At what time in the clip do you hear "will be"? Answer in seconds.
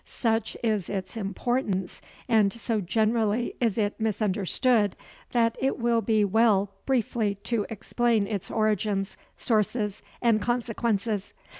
5.77-6.25